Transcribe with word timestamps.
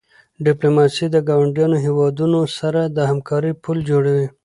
ډیپلوماسي 0.45 1.05
د 1.11 1.17
ګاونډیو 1.29 1.73
هېوادونو 1.85 2.39
سره 2.57 2.81
د 2.95 2.97
همکاری 3.11 3.51
پل 3.63 3.77
جوړوي. 3.89 4.27